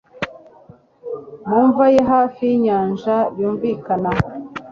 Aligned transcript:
mu 1.47 1.59
mva 1.67 1.85
ye 1.93 2.01
hafi 2.11 2.41
y'inyanja 2.49 3.15
yumvikana 3.39 4.11